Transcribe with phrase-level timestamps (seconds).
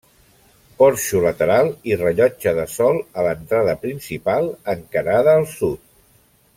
[0.79, 5.85] Porxo lateral i rellotge de sol a l'entrada principal encarada al sud.